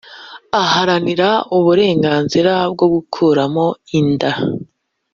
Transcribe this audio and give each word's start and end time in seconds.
aharanire 0.61 1.29
uburenganzira 1.57 2.53
bwo 2.73 2.85
gukuramo 2.93 3.65
inda 3.99 4.31